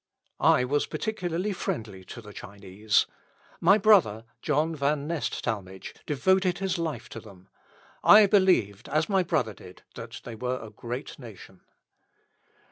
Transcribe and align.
I 0.39 0.63
was 0.63 0.87
particularly 0.87 1.53
friendly 1.53 2.03
to 2.05 2.21
the 2.23 2.33
Chinese. 2.33 3.05
My 3.59 3.77
brother, 3.77 4.25
John 4.41 4.75
Van 4.75 5.05
Nest 5.05 5.43
Talmage, 5.43 5.93
devoted 6.07 6.57
his 6.57 6.79
life 6.79 7.07
to 7.09 7.19
them. 7.19 7.49
I 8.03 8.25
believed, 8.25 8.89
as 8.89 9.07
my 9.09 9.21
brother 9.21 9.53
did, 9.53 9.83
that 9.93 10.21
they 10.23 10.33
were 10.33 10.57
a 10.59 10.71
great 10.71 11.19
nation. 11.19 11.61